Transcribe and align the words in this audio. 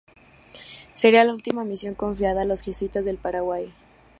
Sería 0.95 1.23
la 1.23 1.31
última 1.31 1.63
misión 1.63 1.93
confiada 1.93 2.41
a 2.41 2.45
los 2.45 2.61
jesuitas 2.63 3.05
del 3.05 3.17
Paraguay. 3.19 3.71